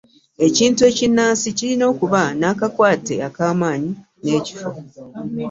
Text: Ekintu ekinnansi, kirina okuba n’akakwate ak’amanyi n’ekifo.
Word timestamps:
Ekintu 0.47 0.81
ekinnansi, 0.89 1.47
kirina 1.57 1.85
okuba 1.91 2.21
n’akakwate 2.39 3.13
ak’amanyi 3.27 3.91
n’ekifo. 4.23 4.69